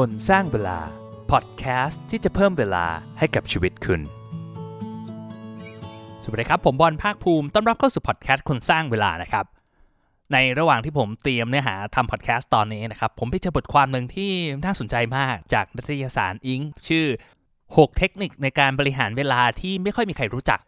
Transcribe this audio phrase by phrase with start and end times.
[0.00, 0.78] คนสร้างเวลา
[1.30, 2.86] พอดแคสต์ที่จะเพิ่มเวลา
[3.18, 4.00] ให้กับชีวิตคุณ
[6.22, 9.44] สวัสดีครับ ผมบอลภาคภูมิ ต้อนรับเข้าสู่พอดแคสต์คนสร้างเวลานะครับ
[10.32, 14.30] ในระหว่างที่ผมเตรียมเนื้อหาทำพอดแคสต์ตอนนี้นะครับ ผมไปเจอบทความหนึ่งที่
[14.64, 17.06] น่าสนใจมากจากนิตยสารอิงชื่อ
[17.56, 20.60] 6 เทคนิคในการบริหารเวลาที่ไม่ค่อยมีใครรู้จัก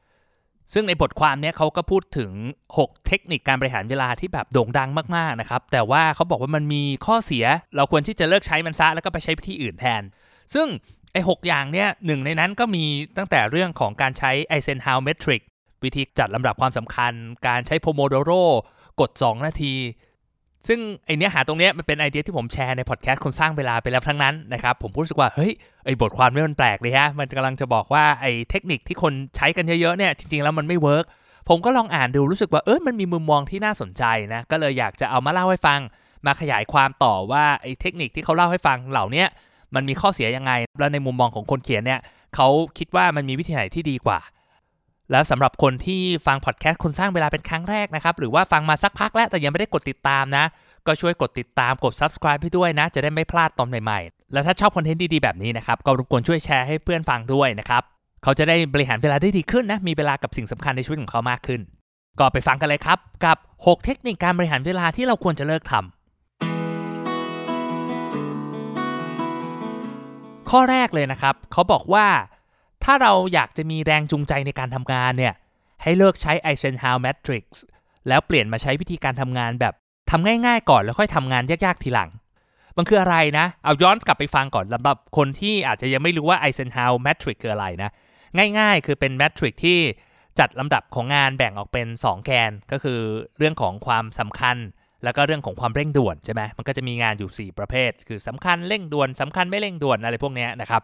[0.72, 2.30] ซึ่งในบทความเนี้ยเขาก็พูดถึง
[2.72, 7.44] 6 เทคนิคการบริหารเวลาที่แบบโด่งดังมากๆนะครับ แต่ว่าเขาบอกว่ามันมีข้อเสีย
[7.76, 10.02] เราควรที่จะเลิกใช้มันซะแล้วก็ไปใช้วิธีอื่นแทน
[10.54, 10.66] ซึ่ง
[11.12, 12.84] ไอ้ 6 อย่างเนี้ยหนึ่งในนั้นก็มี
[13.16, 15.42] ตั้งแต่เรื่องของการใช้ Eisenhower Matrix
[15.84, 17.12] วิธีจัดลำดับความสำคัญ
[17.48, 18.32] การใช้ Pomodoro
[19.00, 19.74] กฎ 2 นาที
[20.68, 25.52] ซึ่งไอเนื้อหาตรงเนี้ยมันเป็นไอเดียที่ผมแชร์ในพอดแคสต์คนสร้างเวลาไปแล้วทั้งนั้นนะครับผมรู้สึกว่าเฮ้ย
[25.84, 31.04] ไอบทความนี้มันแปลกเลยฮะมันกำลังจะบอกว่าไอเทคนิคที่คนใช้กันเยอะๆเนี่ยจริงๆแล้วมันไม่ work
[31.48, 35.80] ผมก็ลองอ่านดูรู้สึกว่าเออมันมีมุมมองที่น่าสนใจนะก็เลยอยากจะเอามาเล่าให้ฟัง
[36.26, 39.24] มาขยายความต่อว่าไอเทคนิคที่เขาเล่าให้ฟังเหล่านี้
[39.74, 42.00] มันมีข้อเสียยังไง แล้วในมุมมองของคนเขียนเนี่ย
[42.34, 42.48] เขา
[42.78, 44.18] คิดว่ามันมีวิธีไหนที่ดีกว่า
[45.10, 50.44] แล้วสำหรับคนที่ฟังพอดแคสต์คนสร้างเวลาเป็นครั้งแรกนะครับหรือว่าฟังมาสักพักแล้วแต่ยังไม่ได้กดติดตามนะ
[50.86, 57.82] ก็ช่วยกดติดตามกด subscribe ให้ด้วยนะ จะได้ไม่พลาดตอนใหม่ๆ แล้วถ้าชอบคอนเทนต์ดีๆแบบนี้นะครับก็รบกวนช่วยแชร์ให้เพื่อนฟังด้วยนะครับ
[58.22, 61.60] เขาจะได้บริหารเวลาได้ดีขึ้นนะมีเวลากับสิ่งสำคัญในชีวิตของเขามากขึ้น
[62.18, 65.80] ก็ไปฟังกันเลยครับกับ 6 เทคนิคการบริหารเวลาที่เราควรจะเลิกทำ
[70.50, 72.06] ข้อแรกเลยนะครับเขาบอกว่า
[72.84, 75.34] ถ้าเราอยากจะมีแรงจูงใจในการทำงานเนี่ย
[75.82, 77.44] ให้เลิกใช้ Eisenhower Matrix
[78.08, 79.74] แล้วเปลี่ยนมาใช้วิธีการทำงานแบบ
[80.10, 82.10] ทำง่ายๆก่อนแล้วค่อยทำงานยากๆทีหลัง
[82.76, 87.90] มันคืออะไรนะ เอาย้อนกลับไปฟังก่อนสำหรับคนที่อาจจะยังไม่รู้ว่า Eisenhower Matrix คืออะไรนะ
[88.58, 89.78] ง่ายๆ คือเป็นแมทริกที่
[90.38, 93.00] จัดลำดับของงานแบ่งออกเป็น 2 แกน ก็คือ
[93.38, 94.56] เรื่องของความสำคัญ
[95.04, 100.82] แล้วก็เรื่องของความเร่งด่วนใช่ไหมมันก็จะมีงานอยู่ 4 ประเภท คือสำคัญเร่งด่วนสำคัญไม่เร่งด่วนอะไรพวกนี้นะครับ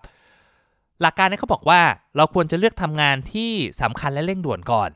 [1.03, 1.81] หลักการนี้เขาบอกว่า
[2.17, 3.51] เราควรจะเลือกทำงานที่
[3.83, 4.91] สำคัญและเร่งด่วนก่อน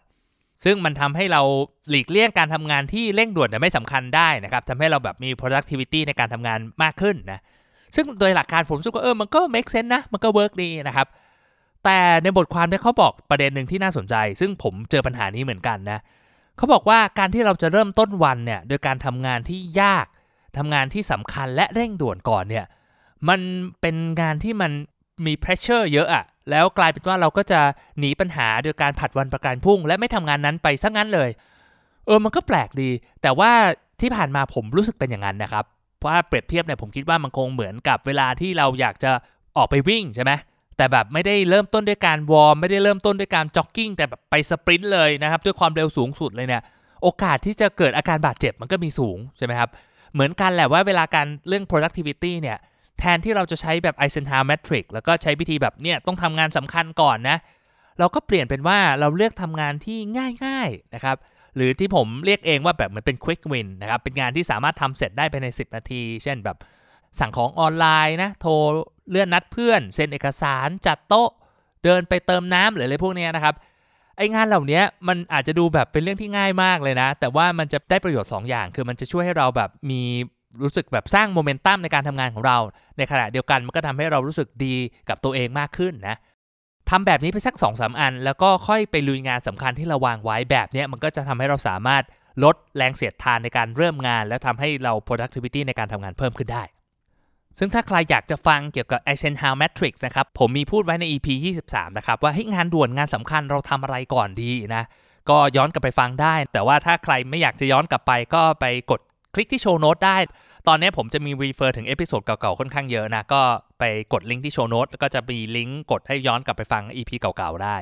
[0.65, 1.43] ซึ่งมันทำให้เรา
[1.91, 7.41] หลีกเลี่ยงการทำงานที่เร่งด่วนแต่ไม่สำคัญได้นะครับทำให้เราแบบมี productivity ในการทำงานมากขึ้นนะ
[7.95, 11.09] ซึ่งโดยหลักการผมรู้สึกว่าเออมันก็ make sense นะมันก็ work ดีนะครับ
[11.85, 15.99] แต่ในบทความเนี่ยเขาบอกประเด็นหนึ่งที่น่าสนใจ ซึ่งผมเจอปัญหานี้เหมือนกันนะ
[16.57, 20.07] เขาบอกว่าการที่เราจะเริ่มต้นวันเนี่ยโดยการทำงานที่ยาก
[20.57, 22.65] ทำงานที่สำคัญและเร่งด่วนก่อนเนี่ย
[23.29, 23.41] มัน
[23.81, 24.73] เป็นงานที่มัน
[25.27, 27.61] มี pressure เยอะอะแล้วกลายเป็นว่าเราก็จะ
[27.99, 31.31] หนีปัญหาโดยการผัดวันประกันพรุ่ง และไม่ทำงานนั้นไปซะงั้นเลย
[32.07, 32.91] เออมันก็แปลกดี
[33.23, 33.51] แต่ว่า
[34.01, 35.65] ที่ผ่านมาผมรู้สึกเป็นอย่างนั้นนะครับ
[35.99, 39.11] เพราะว่าเปรียบเทียบเนี่ยผมคิดว่ามันคงเหมือนกับเวลาที่เราอยากจะ
[39.57, 40.33] ออกไปวิ่งใช่ไหม
[40.77, 46.63] แต่แบบไม่ได้เริ่มต้นด้วยการวอร์มไม่ได้เริ่มต้นด้วยการจ็อกกิ้งแต่แบบไปสปรินต์เลยนะครับด้วยความเร็วสูงสุดเลยเนี่ย
[47.03, 49.71] โอกาสที่จะเกิดอาการบาดเจ็บมันก็มีสูงใช่ไหมครับ
[50.13, 52.59] เหมือนกันแหละว่าเวลาการเรื่อง productivity เนี่ย
[52.99, 57.39] แทนที่เราจะใช้แบบ Eisenhower Matrix แล้วก็ใช้วิธีแบบเนี่ยต้องทำงานสำคัญก่อนนะ
[57.99, 59.99] เราก็เปลี่ยนเป็นว่าเราเลือกทำงานที่
[60.45, 61.17] ง่ายๆนะครับ
[61.57, 66.57] หรือที่ผมเรียกเองว่าแบบเหมือนเป็น quick win นะครับ เป็นงานที่สามารถทำเสร็จได้ภายใน 10 นาที เช่นแบบ
[67.21, 68.53] สั่งของออนไลน์นะ โทร
[69.11, 71.31] เลื่อนนัดเพื่อน เซ็นเอกสารจัดโต๊ะ
[71.85, 73.55] เดินไปเติมน้ำหรืออะไรพวกนี้นะครับ
[74.17, 80.03] ไองานเหล่านี้มันอาจจะดูแบบเป็นเรื่องที่ง่ายมากเลยนะ แต่ว่ามันจะได้ประโยชน์2อย่าง คือมันจะช่วยให้เราแบบมี
[80.63, 82.59] รู้สึกแบบสร้างโมเมนตัมในการทำงานของเรา
[82.99, 84.75] ในขณะเดียวกันมันก็ทำให้เรารู้สึกดี
[85.09, 86.17] กับตัวเองมากขึ้นนะ
[86.91, 92.03] ทำแบบนี้ไปสัก2 3 อัน แล้วก็ค่อยไปลุยงานสำคัญที่เราวางไว้แบบนี้มันก็จะทำให้เราสามารถ
[92.45, 96.65] ลดแรงเสียดทานในการเริ่มงาน แล้วทำให้เรา productivity ในการทำงานเพิ่มขึ้นได้
[97.59, 101.29] ซึ่งถ้าใครอยากจะฟังเกี่ยวกับ Eisenhower Matrix นะครับ ผมมีพูดไว้ใน EP
[101.65, 104.85] 23 นะครับ ว่าให้งานด่วนงานสำคัญเราทำอะไรก่อนดีนะ
[105.31, 109.01] ก็ย้อนกลับไปฟังได้ แต่ว่าถ้าใครไม่อยากจะย้อนกลับไปก็ไปกด
[109.35, 110.19] คลิกที่ show note ได้
[110.69, 113.43] ตอนนี้ผมจะมี refer ถึง episode เก่าๆ ค่อนข้างเยอะนะ ก็
[113.79, 117.77] ไปกดลิงก์ที่โชว์โน้ตแล้วก็จะมีลิงก์กดให้ย้อนกลับไปฟัง EP เก่าๆ ได้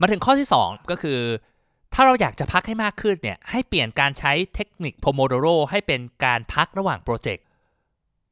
[0.00, 1.18] มาถึงข้อที่ 2 ก็คือ
[1.94, 7.44] ถ้าเราอยากจะพักให้มากขึ้นเนี่ย ให้เปลี่ยนการใช้เทคนิค Pomodoro ให้เป็นการพักระหว่างโปรเจกต์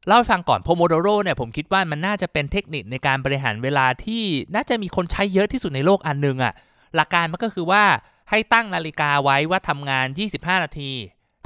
[0.06, 4.22] เล่าให้ฟังก่อน Pomodoro เนี่ยผมคิดว่ามันน่าจะเป็นเทคนิคในการบริหารเวลาที่
[4.54, 6.54] น่าจะมีคนใช้เยอะที่สุดในโลกอันนึงอะ่ะ
[6.94, 7.84] หลักการมันก็คือว่า
[8.30, 10.92] ให้ตั้งนาฬิกาไว้ว่าทำงาน 25 นาที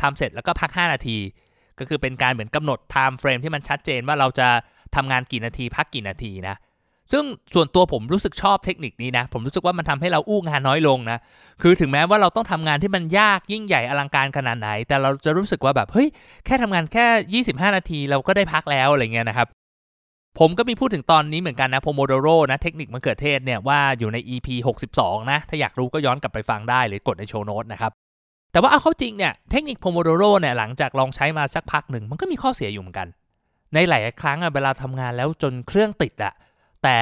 [0.03, 1.19] ทำเสร็จแล้วก็พัก 5 นาที
[1.79, 4.49] ก็คือเป็นการเหมือนกำหนด time frame ที่มันชัดเจนว่าเราจะ
[4.97, 6.57] ทำงานกี่นาทีพักกี่นาทีนะ
[7.13, 11.19] ซึ่งส่วนตัวผมรู้สึกชอบเทคนิคนี้นะ ผมรู้สึกว่ามันทำให้เราอู้งานน้อยลงนะ
[11.63, 16.09] คือถึงแม้ว่าเราต้องทำงานที่มันยากยิ่งใหญ่อลังการขนาดไหน แต่เราจะรู้สึกว่าแบบเฮ้ย
[16.47, 19.49] แค่ทำงานแค่ 25 นาทีเราก็ได้พักแล้วอะไรเงี้ยนะครับ
[20.39, 24.49] ผมก็มีพูดถึงตอนนี้เหมือนกันนะ Pomodoro นะเทคนิคมะเขือเทศเนี่ยว่าอยู่ใน EP
[24.91, 27.93] 62 นะ ถ้าอยากรู้ก็ย้อนกลับไปฟังได้หรือกดในโชว์โน้ตนะครับ
[28.53, 33.09] แต่ว่าเอาเข้าจริงเนี่ยเทคนิค Pomodoro เนี่ยหลังจากลองใช้มาสักพักหนึ่งมันก็มีข้อเสียอยู่เหมือนกัน
[33.75, 36.35] ในหลายครั้งอะเวลาทำงานแล้วจนเครื่องติดอะ
[36.85, 36.99] แต่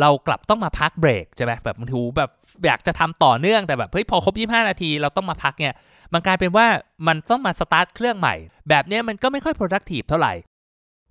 [0.00, 2.30] เรากลับต้องมาพักเบรกใช่ไหมแบบบางทีแบบ
[2.66, 5.74] อยากจะทำต่อเนื่องแต่แบบเฮ้ยพอครบ 25 นาทีเราต้องมาพักเนี่ย
[6.12, 6.66] มันกลายเป็นว่า
[7.06, 8.34] มันต้องมาสตาร์ทเครื่องใหม่
[8.68, 10.32] แบบเนี้ยมันก็ไม่ค่อย productive เท่าไหร่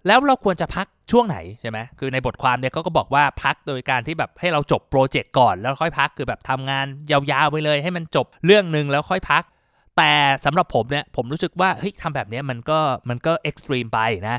[0.08, 9.44] แล้วเราควรจะพักช่วงไหนใช่ไหมคือในบทความเนี่ยเขาก็บอกว่าพักโดยการที่แบบให้เราจบโปรเจกต์ก่อนแล้วค่อยพักคือแบบทำงานยาวๆไปเลย ให้มันจบเรื่องหนึ่งแล้วค่อยพัก
[9.98, 10.14] แต่
[10.46, 14.00] สำหรับผมเนี่ยผมรู้สึกว่าเฮ้ยทำแบบนี้มันก็มันก็เอ็กซ์ตรีมไป
[14.30, 14.38] นะ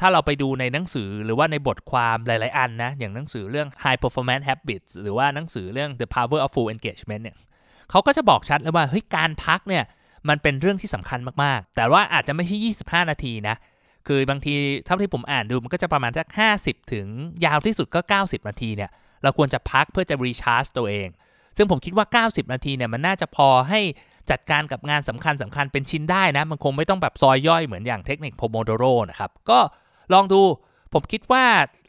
[0.00, 7.36] ถ้าเราไปดูในหนังสือหรือว่าในบทความหลาย ๆ อันนะ อย่างหนังสือเรื่อง High Performance Habits หรือว่าหนังสือเรื่อง The Power of Full Engagement เนี่ย
[7.90, 9.84] เขาก็จะบอกชัดเลยว่าเฮ้ยการพักเนี่ย
[10.28, 13.56] มันเป็นเรื่องที่สำคัญมาก ๆ แต่ว่าอาจจะไม่ใช่ 25 นาทีนะ
[14.06, 14.54] คือบางที
[14.86, 16.26] เท่าที่ผมอ่านดูมันก็จะประมาณสัก
[16.60, 17.06] 50 ถึง
[17.44, 18.90] ยาวที่สุดก็ 90 นาทีเนี่ย
[19.22, 21.08] เราควรจะพักเพื่อจะ recharge ตัวเอง
[21.56, 23.80] ซึ่งผมคิดว่า 90 นาทีเนี่ยมันน่าจะพอให้
[24.30, 29.58] จัดการกับงานสำคัญสำคัญเป็นชิ้นได้นะ มันคงไม่ต้องแบบซอยย่อยเหมือนอย่างเทคนิค Pomodoro นะครับ ก็
[30.12, 30.40] ลองดู
[30.92, 31.44] ผมคิดว่า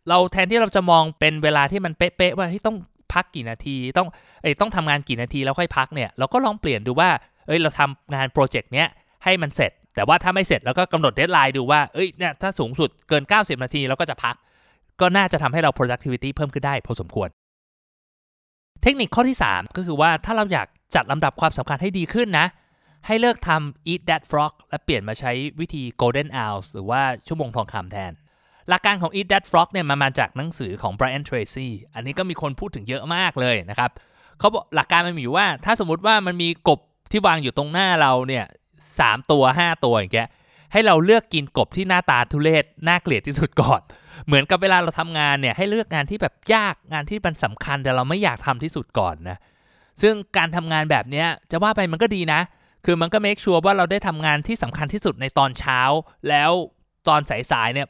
[0.10, 2.78] เราแทนที่เราจะมองเป็นเวลาที่มันเป๊ะๆว่าต้อง
[3.14, 4.08] พักกี่นาที ต้อง
[4.44, 7.10] เอ้ต้องทำงานกี่นาทีแล้วค่อยพักเนี่ยเราก็ลองเปลี่ยนดูว่า
[7.48, 8.88] เอ้ยเราทำงานโปรเจกต์เนี้ย
[9.24, 14.36] ให้มันเสร็จ แต่ว่าถ้าไม่เสร็จเราก็กำหนด deadline ดูว่าเอ้ยเนี่ยถ้าสูงสุดเกิน 90 นาทีเราก็จะพัก
[15.02, 17.30] ก็น่าจะทำให้เรา productivity เพิ่มขึ้นได้พอสมควร
[18.82, 22.48] เทคนิคข้อที่ 3 ก็คือว่าถ้าเราอยาก จัดลำดับความสำคัญให้ดีขึ้นนะ
[23.08, 28.12] ให้เลิกทำ eat that frog และเปลี่ยนมาใช้วิธี golden hours หรือว่าชั่วโมงทองคำแทน
[28.70, 33.92] หลักการของ eat that frog เนี่ยมันมาจากหนังสือของ Brian Tracy อันนี้ก็มีคนพูดถึงเยอะมากเลยนะครับ
[34.40, 36.80] เขาบอกหลักการมันมีอยู่ว่า ถ้าสมมติว่ามันมีกบ
[37.12, 38.46] ที่วางอยู่ตรงหน้าเราเนี่ย
[39.00, 40.30] สามตัว5ตัวอย่างเงี้ย
[40.72, 43.82] ให้เราเลือกกินกบที่หน้าตาทุเรศน่าเกลียดที่สุดก่อน
[44.26, 49.38] เหมือนกับเวลาเราทำงานเนี่ยให้เลือกงานที่แบบยากงานที่มันสำคัญแต่เราไม่อยากทำที่สุดก่อนนะ
[50.02, 52.42] ซึ่งการทำงานแบบนี้จะว่าไปมันก็ดีนะ
[52.86, 55.80] คือมันก็เมคชัวร์ว่าเราได้ทำงานที่สำคัญที่สุดในตอนเช้า
[56.30, 56.52] แล้ว
[57.08, 57.88] ตอนสายๆเนี่ย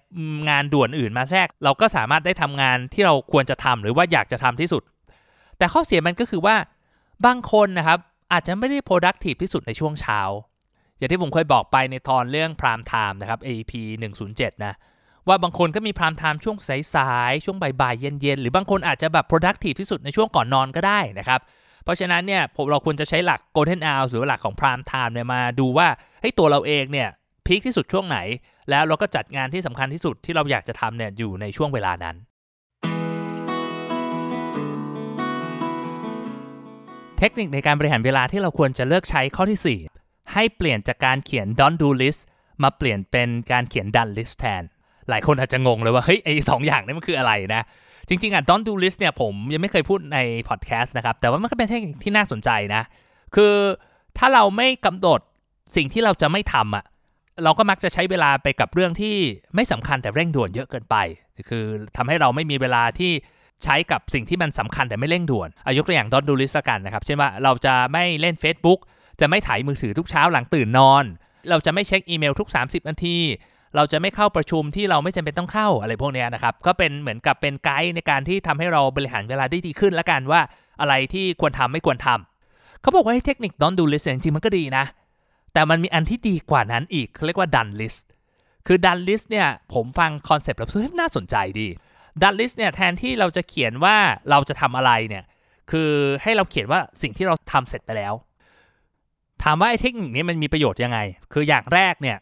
[0.50, 4.84] งานด่วนอื่นมาแทรก เราก็สามารถได้ทำงานที่เราควรจะทำหรือว่าอยากจะทำที่สุด
[5.58, 6.56] แต่ข้อเสียมันก็คือว่า
[7.26, 8.00] บางคนนะครับ
[8.32, 10.20] อาจจะไม่ได้ productive ที่สุดในช่วงเช้า
[10.98, 13.72] อย่างที่ผมเคยบอกไปในตอนเรื่อง prime time นะครับ AP
[14.20, 14.74] 107 นะ
[15.28, 16.58] ว่าบางคนก็มี prime time ช่วง
[16.96, 21.40] สายๆ ช่วงบ่ายๆ เย็นๆ หรือบางคนอาจจะแบบ productive ที่สุดในช่วงก่อนนอนก็ได้นะครับ
[21.84, 25.88] เพราะฉะนั้นเนี่ยผมเราควรจะใช้หลัก golden hour หรือหลักของ prime time เนี่ยมาดูว่า
[26.22, 27.10] ให้ตัวเราเองเนี่ย
[27.46, 28.20] พีคที่สุดช่วงไหน
[28.70, 32.16] แล้วเราก็จัดงานที่สำคัญที่สุดที่เราอยากจะทำเนี่ยอยู่ในช่วงเวลานั้น
[37.20, 42.22] เทคนิคในการบริหารเวลาที่เราควรจะเลิกใช้ข้อที่ 4 ให้เปลี่ยนจากการเขียน don't do list
[42.64, 44.64] มาเปลี่ยนเป็นการเขียน done list แทน
[45.10, 47.64] หลายคนอาจจะงงเลยว่าเฮ้ยไอ้สองอย่างนี้มันคืออะไรนะ
[48.08, 50.20] จริงๆอะ don't do list เนี่ยผมยังไม่เคยพูดใน
[50.50, 52.84] พอดแคสต์นะครับ แต่ว่ามันก็เป็นเทคนิคที่น่าสนใจนะ
[53.36, 53.54] คือ
[54.18, 55.20] ถ้าเราไม่กำหนด
[55.76, 56.84] สิ่งที่เราจะไม่ทำอะ
[57.44, 59.16] เราก็มักจะใช้เวลาไปกับเรื่องที่
[59.56, 60.96] ไม่สำคัญแต่เร่งด่วนเยอะเกินไป
[61.50, 61.66] คือ
[61.98, 63.12] ทำให้เราไม่มีเวลาที่
[63.64, 68.80] ใช้กับสิ่งที่มันสำคัญแต่ไม่เร่งด่วนอายุตัวอย่างดอนดูลิสกันนะครับเช่นว่าเราจะไม่เล่น Facebook
[69.20, 71.04] จะไม่ถ่ายมือถือทุกเช้าหลังตื่นนอน
[71.50, 73.18] เราจะไม่เช็คอีเมลทุก 30 นาที
[73.76, 80.42] เราจะไม่เข้าประชุมที่เราไม่จำเป็นต้องเข้าอะไรพวกนี้นะครับ ก็เป็นเหมือนกับเป็นไกด์ในการที่ทำให้เราบริหารเวลาได้ดีขึ้นแล้วกันว่า
[80.82, 84.86] อะไรที่ควรทำไม่ควรทำเขาบอกว่าเทคนิค don't do list จริงๆมันก็ดีนะ
[85.54, 88.04] แต่มันมีอันที่ดีกว่านั้นอีกเขาเรียกว่า done list
[88.68, 91.68] คือ done list เนี่ยผมฟังคอนเซปต์แล้วน่าสนใจดี
[92.22, 93.98] done list เนี่ยแทนที่เราจะเขียนว่า
[94.30, 95.24] เราจะทำอะไรเนี่ย
[95.72, 95.90] คือ
[96.24, 98.14] ให้เราเขียนว่าสิ่งที่เราทำเสร็จไปแล้ว
[99.44, 101.00] ถามว่าไอ้เทคนิคนี้มันมีประโยชน์ยังไง
[101.34, 102.18] คืออย่างแรกเนี่ย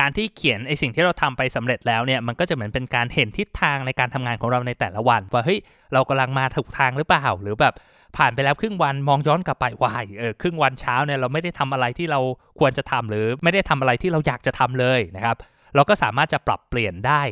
[0.00, 5.58] การที่เขียนไอสิ่งที่เราทำไปสำเร็จแล้วเนี่ยมันก็จะเหมือนเป็นการเห็นทิศทางในการทำงานของเราในแต่ละวัน ว่าเฮ้ย
[5.92, 7.74] เรากำลังมาถูกทางหรือเปล่าหรือแบบ
[8.16, 12.20] ผ่านไปแล้วครึ่งวันมองย้อนกลับไปว่าเออครึ่งวันเช้าเนี่ยเราไม่ได้ทำอะไรที่เรา
[12.58, 15.36] ควรจะทำหรือไม่ได้ทำอะไรที่เราอยากจะทำเลยนะครับ
[15.74, 17.22] เราก็สามารถจะปรับเปลี่ยนได้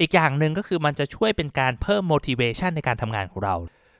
[0.00, 3.54] อีกอย่างหนึ่งก็คือมันจะช่วยเป็นการเพิ่ม motivation ในการทำงานของเรา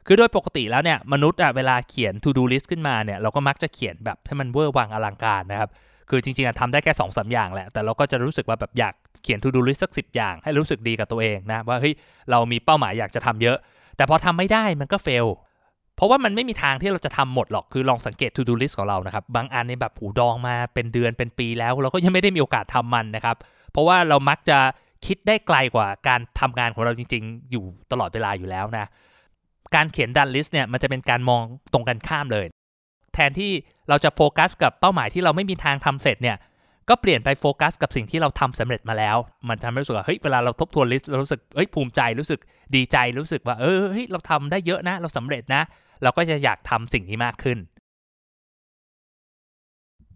[0.07, 5.71] คือโดยปกติแล้วเนี่ยมนุษย์อะเวลาเขียน to do list ขึ้นมาเนี่ยเราก็มักจะเขียนแบบให้มันเวอร์วังอลังการนะครับ
[6.11, 11.95] คือจริงๆทำได้แค่2อสอย่างแหละ แต่เราก็จะรู้สึกว่าแบบอยากเขียน to do list สักสิอย่าง ให้รู้สึกดีกับตัวเองนะว่าเฮ้ย
[12.31, 13.59] เรามีเป้าหมายอยากจะทำเยอะ
[13.97, 15.27] แต่พอทำไม่ได้มันก็เฟล
[15.97, 23.37] เพราะว่ามันไม่มีทางที่เราจะทำหมดหรอก คือลองสังเกต to do list ของเรานะครับ บางอันเนี่ยแบบผมดองมาเป็นเดือนเป็นปีแล้ว เราก็ยังไม่ได้มีโอกาสทำมันนะครับ
[23.73, 24.59] เพราะว่าเรามักจะ
[25.07, 28.87] คิดได้ไกลกว่าการทำงานของเราจริง ๆ อยู่ตลอดเวลาอยู่แล้วนะ
[29.75, 32.47] การเขียน done list เนี่ยมันจะเป็นการมองตรงกันข้ามเลย
[33.19, 33.53] แทนที่
[33.89, 36.37] เราจะโฟกัสกับเป้าหมายที่เราไม่มีทางทำเสร็จเนี่ย
[36.89, 39.17] ก็เปลี่ยนไปโฟกัสกับสิ่งที่เราทำสำเร็จมาแล้ว
[39.49, 42.41] มันทำให้รู้สึกว่าเฮ้ยเวลาเราทบทวน list เรารู้สึกเฮ้ยภูมิใจรู้สึก
[42.75, 45.63] ดีใจรู้สึกว่าเออเฮ้ยเราทำได้เยอะนะ เราสำเร็จนะ
[46.03, 47.59] เราก็จะอยากทำสิ่งนี้มากขึ้น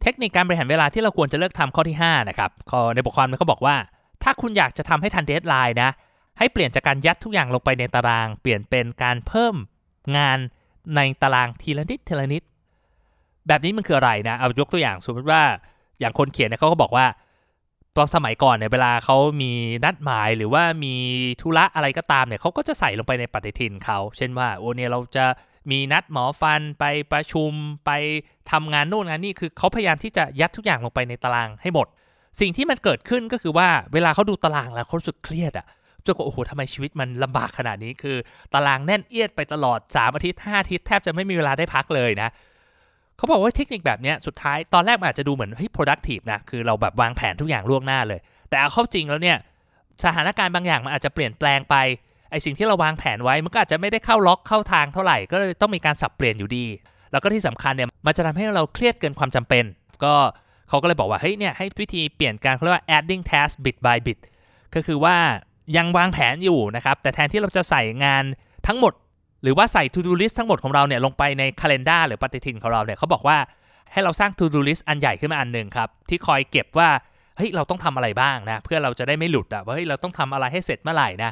[0.03, 2.51] เทคนิคการบริหารเวลาที่เราควรจะเลิกทำข้อที่5นะครับ
[2.95, 3.77] ในบทความนี้เขาบอกว่า
[4.23, 5.91] ถ้าคุณอยากจะทำให้ทันเดทไลน์นะ
[6.39, 9.55] ให้เปลี่ยนจากการยัดทุกอย่างลงไปในตาราง เปลี่ยนเป็นการเพิ่ม
[10.17, 10.39] งาน
[10.97, 12.43] ในตารางทีละนิดทีละนิด
[13.49, 15.43] แบบนี้มันคืออะไรนะ เอายกตัวอย่างสมมติว่า
[16.01, 17.07] อย่างคนเขียนเนี่ยเขาก็บอกว่า
[17.97, 19.53] ตอนสมัยก่อนเนี่ยเวลาเขามี
[19.85, 20.95] นัดหมายหรือว่ามี
[21.41, 25.25] ธุระอะไรก็ตามเนี่ยเขาก็จะใส่ลงไปในปฏิทินเขาเช่นว่าโอ้เนี่ยเราจะ
[25.71, 27.51] มีนัดหมอฟันไปประชุม
[27.87, 27.91] ไป
[28.51, 31.87] ทำงานโน่นงานนี่คือเขาพยายามที่จะยัดทุกอย่างลงไปในตารางให้หมด
[32.41, 35.67] สิ่งที่มันเกิดขึ้นก็คือว่าเวลาเขาดูตารางแล้วเขาสึกเครียดอะ
[36.05, 38.17] จนกว่าโอ้โหทำไมชีวิตมันลำบากขนาดนี้คือ
[38.55, 42.31] ตารางแน่นเอียดไปตลอด 3 อาทิตย์5อาทิตย์แทบจะไม่มีเวลาได้พักเลยนะ
[43.23, 49.37] เขาบอกว่าเทคนิคแบบนี้สุดท้ายตอนแรกอาจจะดูเหมือนเฮ้ย productive นะคือเราแบบวางแผนทุกอย่างล่วงหน้าเลย แต่เอาเข้าจริงแล้วเนี่ย
[50.05, 51.76] สถานการณ์บางอย่างมันอาจจะเปลี่ยนแปลงไป
[52.31, 56.67] ไอสิ่งที่เราวางแผนไว้มันก็อาจจะไม่ได้เข้าล็อกเข้าทางเท่าไหร่ก็เลยต้องมีการสับเปลี่ยนอยู่ดี
[57.12, 59.64] แล้วก็ที่สำคัญเนี่ยมันจะทำให้เราเครียดเกินความจำเป็น
[60.05, 60.14] ก็
[60.69, 64.19] เขาก็เลยบอกว่าเฮ้ยเนี่ยให้วิธีเปลี่ยนการเขาเรียกว่า adding task bit by bit
[64.75, 65.17] ก็คือว่า
[65.76, 68.25] ยังวางแผนอยู่นะครับแต่แทนที่เราจะใส่งาน
[68.67, 68.93] ทั้งหมด
[69.43, 73.39] หรือว่าใส่ to do list ทั้งหมดของเราเนี่ยลงไปใน calendar หรือปฏิทินของเราเนี่ยเขาบอกว่า
[73.93, 76.89] ให้เราสร้าง to do list อันใหญ่ขึ้นมาอันหนึ่งครับ ที่คอยเก็บว่า
[77.37, 81.31] เฮ้ยเราต้องทำอะไรบ้างนะ เพื่อเราจะได้ไม่หลุดอะว่าเฮ้ยเราต้องทำอะไรให้เสร็จเมื่อไหร่นะ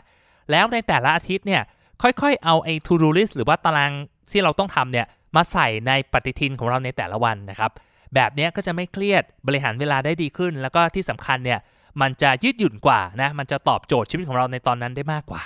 [0.51, 1.63] แล้วในแต่ละอาทิตย์เนี่ย
[2.03, 3.93] ค่อยๆ เอาไอ้ to do list หรือว่าตาราง
[4.33, 7.71] ที่เราต้องทำเนี่ยมาใส่ในปฏิทินของเราในแต่ละวันนะครับ
[8.15, 11.59] แบบนี้ก็จะไม่เครียดบริหารเวลาได้ดีขึ้น แล้วก็ที่สำคัญเนี่ย
[12.01, 15.43] มันจะยืดหยุ่นกว่านะมันจะตอบโจทย์ชีวิตของเราในตอนนั้นได้มากกว่า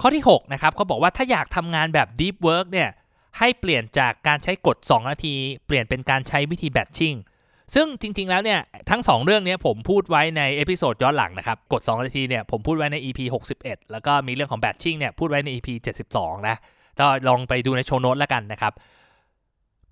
[0.00, 2.90] ข้อที่6นะครับเขาบอกว่าถ้าอยากทำงานแบบ deep work เนี่ย
[3.38, 5.34] ให้เปลี่ยนจากการใช้กฎ2นาที
[5.66, 7.16] เปลี่ยนเป็นการใช้วิธี batching
[7.74, 8.60] ซึ่งจริง ๆ แล้วเนี่ย
[8.90, 13.20] ทั้ง 2 เรื่องนี้ผมพูดไว้ใน episode ย้อนหลังนะครับ กฎ 2 นาทีเนี่ยผมพูดไว้ใน EP
[13.56, 15.68] 61 แล้วก็มีเรื่องของ batching เนี่ยพูดไว้ใน EP
[16.08, 16.56] 72 นะ
[17.00, 18.72] ก็ลองไปดูใน show note แล้วกันนะครับ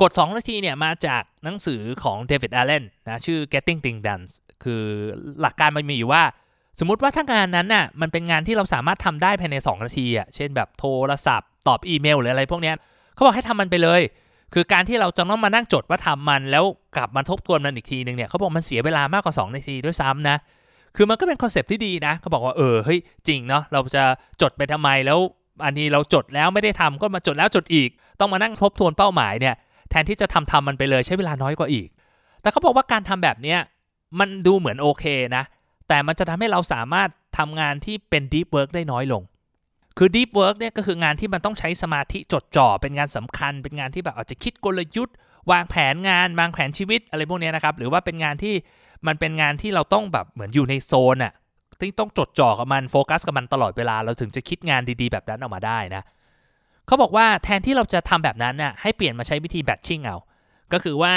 [0.03, 4.25] กฎ 2 นาทีเนี่ยมาจากหนังสือของเดวิดอลเลนนะชื่อ Getting Things Done
[4.65, 4.83] คือ
[5.41, 6.23] หลักการมันมีอยู่ว่า
[6.85, 12.73] สมมุติว่าถ้างานนั้นน่ะมันเป็นงานที่เราสามารถทำได้ภายใน 2 นาทีอะเช่นแบบโทรศัพท์ ตอบอีเมลหรืออะไรพวกนี้
[13.15, 14.01] เขาบอกให้ทำมันไปเลย
[14.55, 16.65] คือการที่เราจะต้องมานั่งจดว่าทำมัน แล้ว
[16.97, 20.37] กลับมาทบทวนมันอีกทีนึงเนี่ยเขาบอกมันเสียเวลามากกว่า 2 นาทีด้วยซ้ำนะ
[20.97, 22.99] คือมันก็เป็นคอนเซปที่ดีนะเขาบอกว่าเออเฮ้ย
[23.29, 24.05] จริงเนาะเราจะ
[24.43, 25.19] จดไปทำไมแล้ว
[25.65, 29.55] อันนี้เราจดแล้วไม่ได้ทำก็มาจดแล้วจดอีก ต้องมานั่งทบทวนเป้าหมายเนี่ย
[29.91, 31.89] แทนที่จะทำทำมันไปเลยใช้เวลาน้อยกว่าอีก
[32.43, 33.59] แต่เขาบอกว่าการทำแบบเนี้ย
[34.19, 35.05] มันดูเหมือนโอเค
[35.37, 35.45] นะ
[35.93, 37.09] แต่มันจะทำให้เราสามารถ
[37.39, 39.23] ทำงานที่เป็น deep work ได้น้อยลง
[39.99, 45.15] คือ deep work เนี่ยก็คืองานที่มันต้องใช้สมาธิจดจ่อ เป็นงานสำคัญ เป็นงานที่แบบอาจจะคิดกลยุทธ์
[45.53, 48.55] วางแผนงานวางแผนชีวิตอะไรพวกนี้นะครับ หรือว่าเป็นงานที่
[49.07, 51.33] มันเป็นงานที่เราต้องแบบเหมือนอยู่ในโซนอะ
[51.81, 56.03] ที่ต้องจดจ่อกับมันโฟกัสกับมันตลอดเวลา เราถึงจะคิดงานดีๆ แบบนั้นออกมาได้นะ
[56.87, 60.17] เขาบอกว่าแทนที่เราจะทำแบบนั้นน่ะให้เปลี่ยนมาใช้วิธีแบทชิ่งเอา
[60.73, 61.15] ก็คือว่า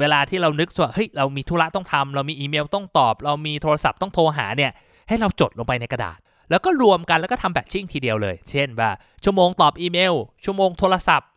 [0.00, 4.72] เวลาที่เรานึกว่าเฮ้ยเรามีธุระต้องทำเรามีอีเมลต้องตอบ เรามีโทรศัพท์ต้องโทรหาเนี่ย
[5.08, 6.18] ให้เราจดลงไปในกระดาษ
[6.50, 8.90] แล้วก็รวมกันแล้วก็ทำแบทชิ่งทีเดียวเลย เช่นว่า
[9.24, 11.28] ชั่วโมงตอบอีเมล ชั่วโมงโทรศัพท์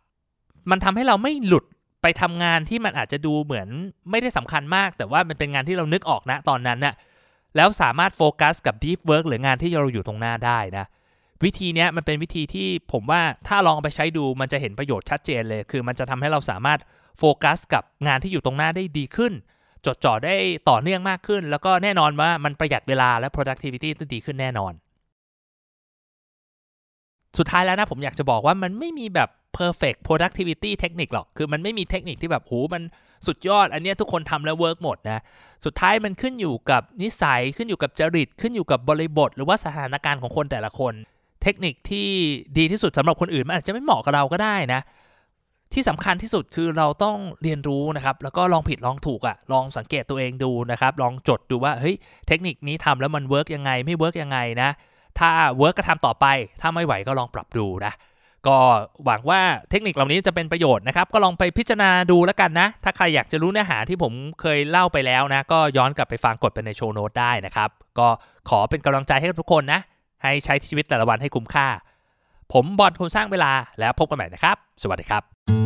[0.70, 1.64] มันทำให้เราไม่หลุด
[2.02, 3.68] ไปทำงานที่มันอาจจะดูเหมือน
[4.10, 6.94] ไม่ได้สำคัญมาก แต่ว่ามันเป็นงานที่เรานึกออกนะตอนนั้นนะ่ะ
[7.56, 10.86] แล้วสามารถโฟกัสกับ deep work หรืองานที่เราอยู่ตรงหน้าได้นะ
[11.44, 16.78] วิธีนี้มันเป็นวิธีที่ผมว่าถ้าลองไปใช้ดูมันจะเห็นประโยชน์ชัดเจนเลย คือมันจะทำให้เราสามารถ
[17.18, 19.32] โฟกัสกับงานที่อยู่ตรงหน้าได้ดีขึ้น
[19.86, 20.34] จดจ่อได้
[20.70, 24.72] ต่อเนื่องมากขึ้น แล้วก็แน่นอนว่ามันประหยัดเวลาและ productivity จะดีขึ้นแน่นอน
[27.38, 32.82] สุดท้ายแล้วนะผมอยากจะบอกว่ามันไม่มีแบบ perfect productivity เทคนิคหรอก คือมันไม่มีเทคนิคที่แบบหูมัน
[33.26, 35.20] สุดยอด อันนี้ทุกคนทำแล้วเวิร์กหมดนะ
[35.64, 40.94] สุดท้ายมันขึ้นอยู่กับนิสัย ขึ้นอยู่กับจริต ขึ้นอยู่กับบริบท หรือว่าสถานการณ์ของคนแต่ละคน
[41.42, 42.08] เทคนิคที่
[42.58, 44.80] ดีที่สุดสำหรับคนอื่นมันอาจจะไม่เหมาะกับเราก็ได้นะ
[45.76, 51.96] ที่สำคัญที่สุดคือเราต้องเรียนรู้นะครับ แล้วก็ลองผิดลองถูกอะ่ะลองสังเกตตัวเองดูนะครับ ลองจดดูว่าเฮ้ย
[52.28, 54.70] เทคนิคนี้ทำแล้วมัน work ยังไงไม่ work ยังไงนะ
[55.18, 55.28] ถ้า
[55.58, 56.26] work ก็ทำต่อไป
[56.60, 57.92] ถ้าไม่ไหวก็ลองปรับดูนะ
[58.46, 58.56] ก็
[59.04, 59.40] หวังว่า
[59.70, 68.08] เทคนิคเหล่านี้จะเป็นประโยชน์นะครับ ก็ลองไปพิจารณาดูแล้วกันนะ ถ้าใครอยากจะรู้เนื้อหาที่ผมเคยเล่าไปแล้วนะ ก็ย้อนกลับไปฟังกดไปใน show note ได้นะครับ ก็
[68.48, 69.80] ขอเป็นกำลังใจให้ทุกคนนะ
[70.22, 71.66] ให้ใช้ชีวิตแต่ละวันให้คุ้มค่า
[72.52, 75.65] ผมบอลคนสร้างเวลาแล้วพบกันใหม่นะครับ สวัสดีครับ